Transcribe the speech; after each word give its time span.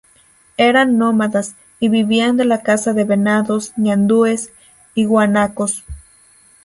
Eran 0.57 0.97
nómades 0.97 1.53
y 1.79 1.89
vivían 1.89 2.35
de 2.35 2.43
la 2.45 2.63
caza 2.63 2.93
de 2.93 3.03
venados, 3.03 3.71
ñandúes 3.77 4.51
y 4.95 5.05
guanacos. 5.05 5.83